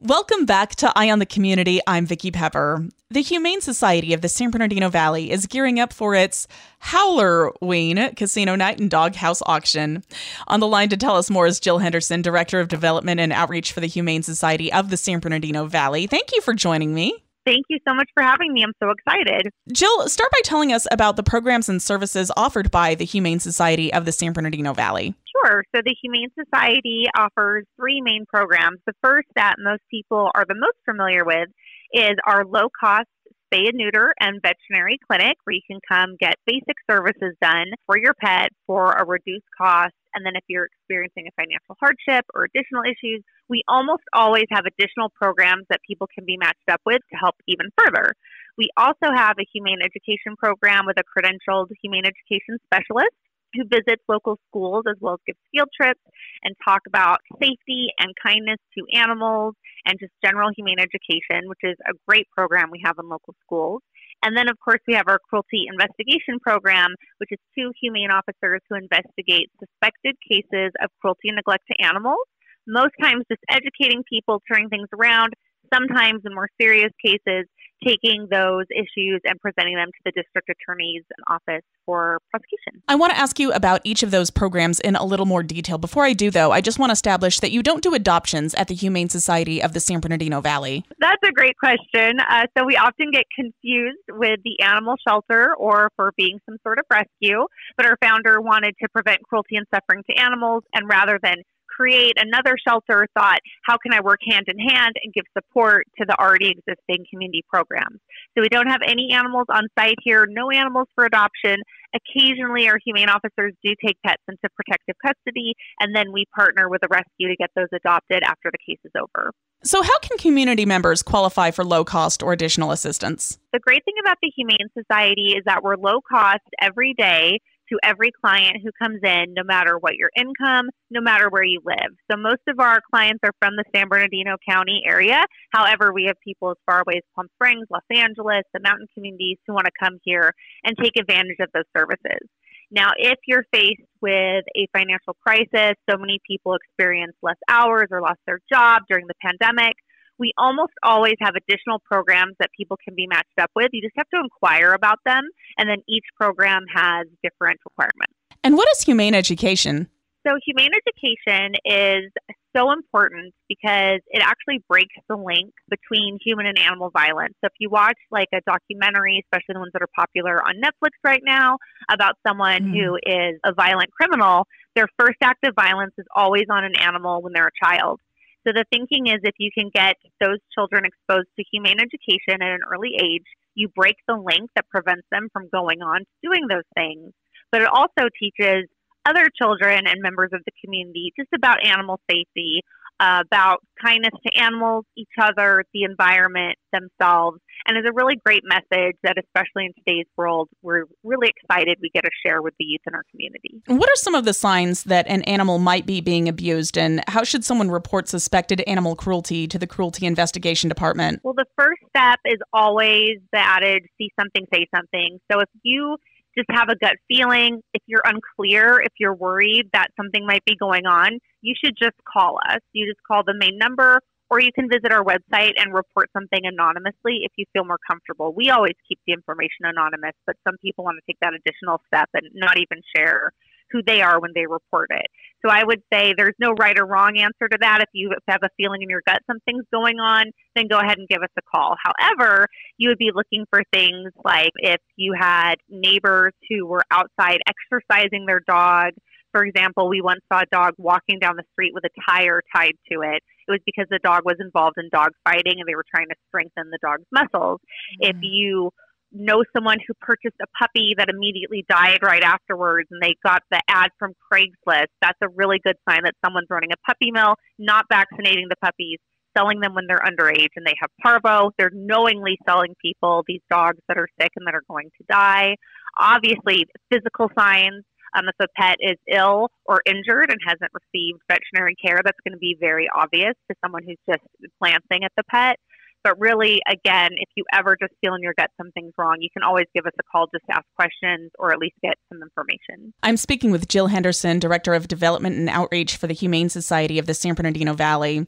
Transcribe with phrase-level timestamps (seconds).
[0.00, 1.80] Welcome back to Eye on the Community.
[1.84, 2.86] I'm Vicki Pepper.
[3.10, 6.46] The Humane Society of the San Bernardino Valley is gearing up for its
[6.78, 10.04] Howler-ween Casino Night and Dog House auction.
[10.46, 13.72] On the line to tell us more is Jill Henderson, Director of Development and Outreach
[13.72, 16.06] for the Humane Society of the San Bernardino Valley.
[16.06, 17.24] Thank you for joining me.
[17.48, 18.62] Thank you so much for having me.
[18.62, 19.50] I'm so excited.
[19.72, 23.90] Jill, start by telling us about the programs and services offered by the Humane Society
[23.90, 25.14] of the San Bernardino Valley.
[25.32, 25.64] Sure.
[25.74, 28.80] So, the Humane Society offers three main programs.
[28.86, 31.48] The first that most people are the most familiar with
[31.94, 33.08] is our low cost
[33.50, 37.96] spay and neuter and veterinary clinic where you can come get basic services done for
[37.98, 39.94] your pet for a reduced cost.
[40.14, 44.64] And then if you're experiencing a financial hardship or additional issues, we almost always have
[44.64, 48.14] additional programs that people can be matched up with to help even further.
[48.56, 53.14] We also have a humane education program with a credentialed humane education specialist
[53.54, 56.00] who visits local schools as well as gives field trips
[56.42, 59.54] and talk about safety and kindness to animals
[59.86, 63.80] and just general humane education, which is a great program we have in local schools.
[64.22, 68.60] And then, of course, we have our cruelty investigation program, which is two humane officers
[68.68, 72.26] who investigate suspected cases of cruelty and neglect to animals.
[72.66, 75.32] Most times, just educating people, turning things around.
[75.72, 77.46] Sometimes, in more serious cases,
[77.84, 82.82] taking those issues and presenting them to the district attorney's office for prosecution.
[82.88, 85.78] I want to ask you about each of those programs in a little more detail.
[85.78, 88.68] Before I do, though, I just want to establish that you don't do adoptions at
[88.68, 90.84] the Humane Society of the San Bernardino Valley.
[90.98, 92.18] That's a great question.
[92.20, 96.78] Uh, so we often get confused with the animal shelter or for being some sort
[96.78, 97.46] of rescue,
[97.76, 101.36] but our founder wanted to prevent cruelty and suffering to animals, and rather than
[101.78, 106.04] create another shelter thought, how can I work hand in hand and give support to
[106.06, 108.00] the already existing community programs?
[108.36, 111.56] So we don't have any animals on site here, no animals for adoption.
[111.94, 116.82] Occasionally, our humane officers do take pets into protective custody, and then we partner with
[116.82, 119.32] a rescue to get those adopted after the case is over.
[119.64, 123.38] So, how can community members qualify for low cost or additional assistance?
[123.52, 127.40] The great thing about the Humane Society is that we're low cost every day
[127.70, 131.60] to every client who comes in, no matter what your income, no matter where you
[131.64, 131.92] live.
[132.10, 135.24] So most of our clients are from the San Bernardino County area.
[135.52, 139.38] However, we have people as far away as Palm Springs, Los Angeles, the mountain communities
[139.46, 140.32] who want to come here
[140.64, 142.26] and take advantage of those services.
[142.70, 148.02] Now, if you're faced with a financial crisis, so many people experience less hours or
[148.02, 149.74] lost their job during the pandemic
[150.18, 153.68] we almost always have additional programs that people can be matched up with.
[153.72, 155.22] You just have to inquire about them,
[155.56, 158.14] and then each program has different requirements.
[158.44, 159.88] And what is humane education?
[160.26, 162.10] So, humane education is
[162.54, 167.34] so important because it actually breaks the link between human and animal violence.
[167.40, 170.90] So, if you watch like a documentary, especially the ones that are popular on Netflix
[171.04, 171.58] right now,
[171.90, 172.72] about someone mm.
[172.72, 177.22] who is a violent criminal, their first act of violence is always on an animal
[177.22, 178.00] when they're a child.
[178.46, 182.54] So the thinking is if you can get those children exposed to humane education at
[182.54, 186.46] an early age, you break the link that prevents them from going on to doing
[186.48, 187.12] those things.
[187.50, 188.68] But it also teaches
[189.08, 192.62] other children and members of the community just about animal safety,
[193.00, 198.42] uh, about kindness to animals, each other, the environment, themselves, and is a really great
[198.44, 202.64] message that, especially in today's world, we're really excited we get to share with the
[202.64, 203.62] youth in our community.
[203.66, 207.22] What are some of the signs that an animal might be being abused, and how
[207.22, 211.20] should someone report suspected animal cruelty to the Cruelty Investigation Department?
[211.22, 215.20] Well, the first step is always the adage see something, say something.
[215.30, 215.96] So if you
[216.38, 217.60] just have a gut feeling.
[217.74, 221.96] If you're unclear, if you're worried that something might be going on, you should just
[222.06, 222.60] call us.
[222.72, 224.00] You just call the main number
[224.30, 228.34] or you can visit our website and report something anonymously if you feel more comfortable.
[228.36, 232.10] We always keep the information anonymous, but some people want to take that additional step
[232.12, 233.32] and not even share
[233.70, 235.06] who they are when they report it.
[235.44, 237.80] So I would say there's no right or wrong answer to that.
[237.80, 241.08] If you have a feeling in your gut something's going on, then go ahead and
[241.08, 241.76] give us a call.
[241.82, 247.38] However, you would be looking for things like if you had neighbors who were outside
[247.46, 248.92] exercising their dog.
[249.32, 252.74] For example, we once saw a dog walking down the street with a tire tied
[252.90, 253.22] to it.
[253.46, 256.16] It was because the dog was involved in dog fighting and they were trying to
[256.28, 257.60] strengthen the dog's muscles.
[258.02, 258.10] Mm-hmm.
[258.10, 258.70] If you
[259.12, 263.60] know someone who purchased a puppy that immediately died right afterwards and they got the
[263.68, 267.86] ad from Craigslist, that's a really good sign that someone's running a puppy mill, not
[267.90, 268.98] vaccinating the puppies,
[269.36, 271.50] selling them when they're underage and they have parvo.
[271.58, 275.56] They're knowingly selling people these dogs that are sick and that are going to die.
[275.98, 277.84] Obviously, physical signs.
[278.16, 282.32] Um, if a pet is ill or injured and hasn't received veterinary care, that's going
[282.32, 284.24] to be very obvious to someone who's just
[284.62, 285.56] glancing at the pet.
[286.04, 289.42] But really, again, if you ever just feel in your gut something's wrong, you can
[289.42, 292.94] always give us a call just to ask questions or at least get some information.
[293.02, 297.06] I'm speaking with Jill Henderson, Director of Development and Outreach for the Humane Society of
[297.06, 298.26] the San Bernardino Valley.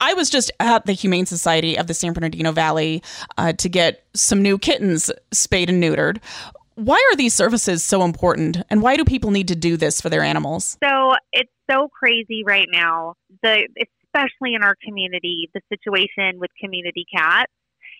[0.00, 3.02] I was just at the Humane Society of the San Bernardino Valley
[3.36, 6.18] uh, to get some new kittens spayed and neutered.
[6.76, 10.08] Why are these services so important, and why do people need to do this for
[10.08, 10.78] their animals?
[10.80, 13.14] So it's so crazy right now.
[13.42, 13.66] The
[14.08, 17.52] especially in our community, the situation with community cats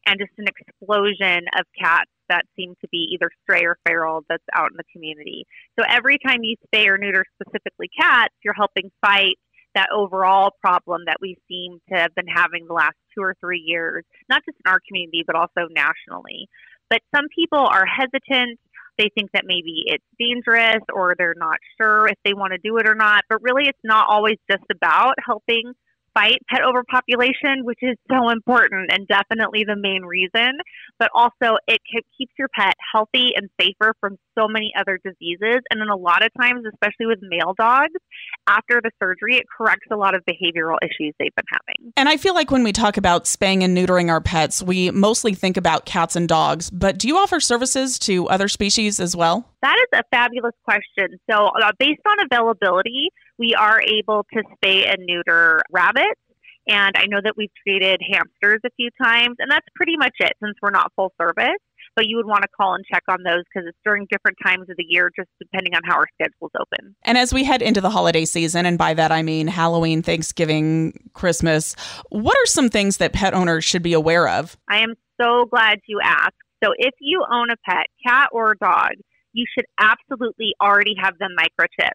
[0.06, 4.44] and just an explosion of cats that seem to be either stray or feral that's
[4.54, 5.44] out in the community.
[5.78, 9.36] So every time you spay or neuter specifically cats, you're helping fight
[9.74, 13.62] that overall problem that we seem to have been having the last two or three
[13.64, 16.48] years, not just in our community, but also nationally.
[16.90, 18.58] But some people are hesitant.
[18.96, 22.78] They think that maybe it's dangerous or they're not sure if they want to do
[22.78, 23.22] it or not.
[23.28, 25.74] But really, it's not always just about helping
[26.18, 30.58] fight pet overpopulation, which is so important and definitely the main reason,
[30.98, 31.80] but also it
[32.18, 35.60] keeps your pet healthy and safer from so many other diseases.
[35.70, 37.94] And then a lot of times, especially with male dogs,
[38.46, 41.92] after the surgery, it corrects a lot of behavioral issues they've been having.
[41.96, 45.34] And I feel like when we talk about spaying and neutering our pets, we mostly
[45.34, 49.48] think about cats and dogs, but do you offer services to other species as well?
[49.62, 51.18] That is a fabulous question.
[51.30, 56.20] So, uh, based on availability, we are able to spay and neuter rabbits.
[56.68, 60.32] And I know that we've treated hamsters a few times, and that's pretty much it
[60.42, 61.56] since we're not full service.
[61.96, 64.68] But you would want to call and check on those because it's during different times
[64.68, 66.94] of the year, just depending on how our schedule's open.
[67.02, 71.10] And as we head into the holiday season, and by that I mean Halloween, Thanksgiving,
[71.14, 71.74] Christmas,
[72.10, 74.56] what are some things that pet owners should be aware of?
[74.68, 76.36] I am so glad you asked.
[76.62, 78.92] So if you own a pet, cat or dog,
[79.32, 81.90] you should absolutely already have them microchipped.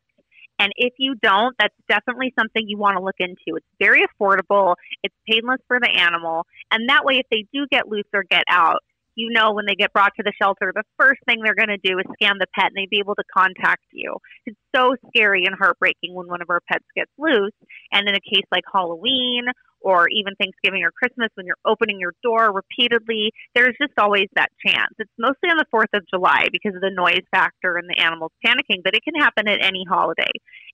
[0.60, 3.58] And if you don't, that's definitely something you want to look into.
[3.58, 7.88] It's very affordable, it's painless for the animal, and that way, if they do get
[7.88, 8.80] loose or get out,
[9.16, 11.78] you know when they get brought to the shelter, the first thing they're going to
[11.78, 14.16] do is scan the pet and they'd be able to contact you.
[14.46, 17.54] It's so scary and heartbreaking when one of our pets gets loose.
[17.92, 19.46] And in a case like Halloween
[19.84, 24.50] or even Thanksgiving or Christmas when you're opening your door repeatedly, there's just always that
[24.66, 24.94] chance.
[24.98, 28.32] It's mostly on the 4th of July because of the noise factor and the animals
[28.46, 30.32] panicking, but it can happen at any holiday.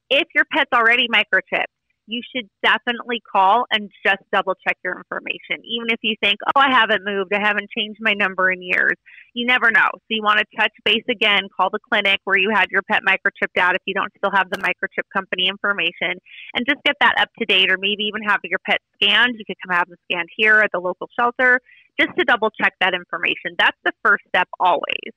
[0.09, 1.73] If your pet's already microchipped,
[2.09, 5.61] you should definitely call and just double check your information.
[5.63, 8.97] Even if you think, oh, I haven't moved, I haven't changed my number in years,
[9.33, 9.87] you never know.
[9.93, 13.03] So you want to touch base again, call the clinic where you had your pet
[13.07, 16.17] microchipped out if you don't still have the microchip company information,
[16.55, 19.35] and just get that up to date, or maybe even have your pet scanned.
[19.37, 21.61] You could come have them scanned here at the local shelter
[21.99, 23.53] just to double check that information.
[23.57, 25.13] That's the first step always.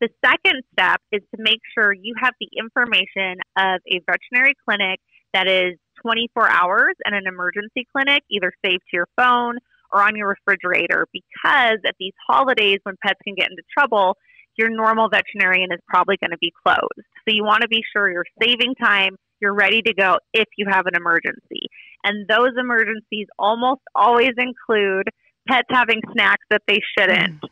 [0.00, 5.00] The second step is to make sure you have the information of a veterinary clinic
[5.32, 9.58] that is 24 hours and an emergency clinic, either saved to your phone
[9.92, 14.16] or on your refrigerator, because at these holidays when pets can get into trouble,
[14.56, 17.06] your normal veterinarian is probably going to be closed.
[17.28, 20.66] So you want to be sure you're saving time, you're ready to go if you
[20.68, 21.68] have an emergency.
[22.04, 25.08] And those emergencies almost always include
[25.48, 27.40] pets having snacks that they shouldn't.
[27.40, 27.48] Mm.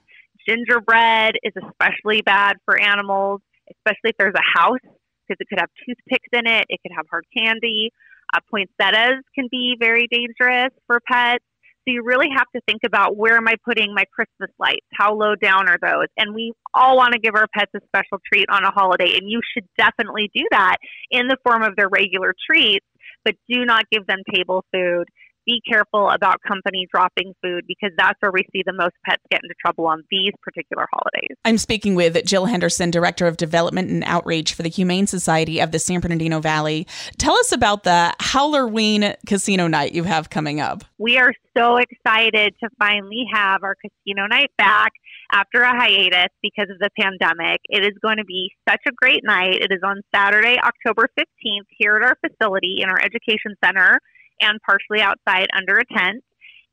[0.48, 4.80] Gingerbread is especially bad for animals, especially if there's a house
[5.26, 7.90] because it could have toothpicks in it, it could have hard candy.
[8.34, 11.44] Uh, poinsettias can be very dangerous for pets.
[11.86, 14.86] So you really have to think about where am I putting my Christmas lights?
[14.94, 16.06] How low down are those?
[16.16, 19.28] And we all want to give our pets a special treat on a holiday, and
[19.28, 20.76] you should definitely do that
[21.10, 22.86] in the form of their regular treats,
[23.22, 25.04] but do not give them table food.
[25.46, 29.40] Be careful about company dropping food because that's where we see the most pets get
[29.42, 31.36] into trouble on these particular holidays.
[31.44, 35.72] I'm speaking with Jill Henderson, Director of Development and Outreach for the Humane Society of
[35.72, 36.86] the San Bernardino Valley.
[37.18, 40.84] Tell us about the Halloween Casino Night you have coming up.
[40.98, 44.92] We are so excited to finally have our casino night back
[45.32, 47.60] after a hiatus because of the pandemic.
[47.68, 49.54] It is going to be such a great night.
[49.54, 53.98] It is on Saturday, October 15th, here at our facility in our education center
[54.40, 56.22] and partially outside under a tent.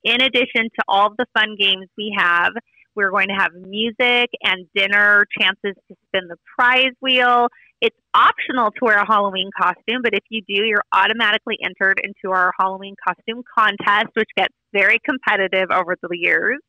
[0.04, 2.54] In addition to all the fun games we have,
[2.96, 7.48] we're going to have music and dinner, chances to spin the prize wheel.
[7.80, 12.34] It's optional to wear a Halloween costume, but if you do, you're automatically entered into
[12.34, 16.60] our Halloween costume contest, which gets very competitive over the years.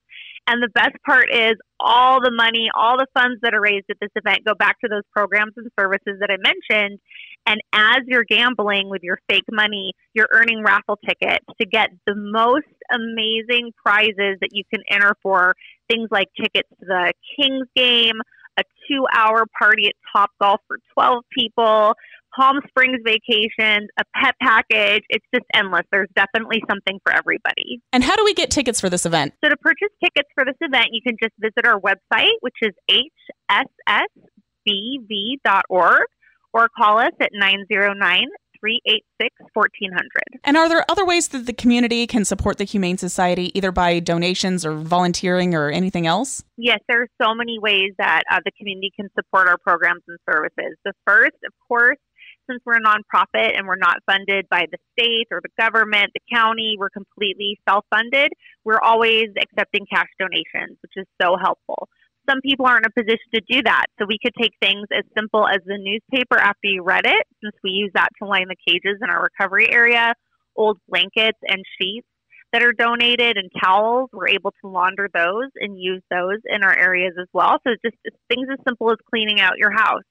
[0.49, 3.97] And the best part is all the money, all the funds that are raised at
[4.01, 6.99] this event go back to those programs and services that I mentioned.
[7.47, 12.15] And as you're gambling with your fake money, you're earning raffle tickets to get the
[12.17, 15.55] most amazing prizes that you can enter for
[15.89, 18.21] things like tickets to the Kings game,
[18.59, 21.95] a two hour party at Top Golf for 12 people,
[22.37, 25.03] Palm Springs vacations, a pet package.
[25.09, 25.83] It's just endless.
[25.91, 27.81] There's definitely something for everybody.
[27.93, 29.35] And how do we get tickets for this event?
[29.45, 32.73] So, to purchase tickets for this event, you can just visit our website, which is
[34.69, 36.07] hssbv.org,
[36.53, 38.27] or call us at 909
[38.63, 40.41] 386 1400.
[40.45, 43.99] And are there other ways that the community can support the Humane Society, either by
[43.99, 46.45] donations or volunteering or anything else?
[46.57, 50.19] Yes, there are so many ways that uh, the community can support our programs and
[50.31, 50.77] services.
[50.85, 51.99] The first, of course,
[52.49, 56.21] since we're a nonprofit and we're not funded by the state or the government, the
[56.35, 58.33] county, we're completely self funded.
[58.65, 61.89] We're always accepting cash donations, which is so helpful
[62.29, 63.87] some people aren't in a position to do that.
[63.99, 67.55] So we could take things as simple as the newspaper after you read it, since
[67.65, 70.15] we use that to line the cages in our recovery area,
[70.57, 72.07] old blankets and sheets
[72.53, 74.11] that are donated and towels.
[74.13, 77.59] We're able to launder those and use those in our areas as well.
[77.67, 77.97] So just
[78.29, 80.03] things as simple as cleaning out your house.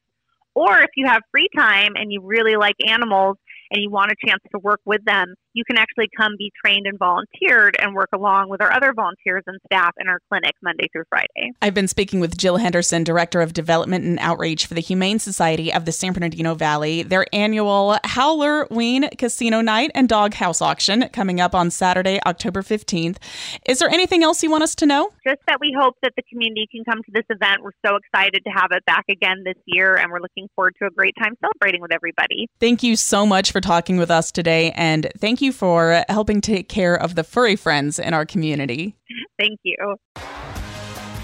[0.53, 3.37] Or if you have free time and you really like animals
[3.71, 6.85] and you want a chance to work with them, you can actually come be trained
[6.87, 10.87] and volunteered and work along with our other volunteers and staff in our clinic Monday
[10.93, 11.51] through Friday.
[11.61, 15.73] I've been speaking with Jill Henderson, Director of Development and Outreach for the Humane Society
[15.73, 17.03] of the San Bernardino Valley.
[17.03, 23.17] Their annual Halloween Casino Night and Dog House Auction coming up on Saturday, October 15th.
[23.65, 25.11] Is there anything else you want us to know?
[25.25, 27.61] Just that we hope that the community can come to this event.
[27.63, 30.87] We're so excited to have it back again this year, and we're looking forward to
[30.87, 32.47] a great time celebrating with everybody.
[32.59, 36.69] Thank you so much for talking with us today, and thank you for helping take
[36.69, 38.95] care of the furry friends in our community.
[39.39, 39.95] Thank you.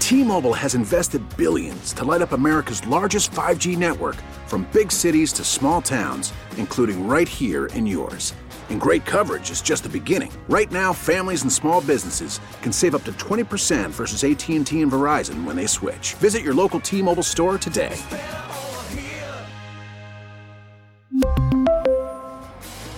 [0.00, 4.16] T-Mobile has invested billions to light up America's largest 5G network
[4.46, 8.34] from big cities to small towns, including right here in yours.
[8.70, 10.32] And great coverage is just the beginning.
[10.48, 15.44] Right now, families and small businesses can save up to 20% versus AT&T and Verizon
[15.44, 16.14] when they switch.
[16.14, 17.94] Visit your local T-Mobile store today.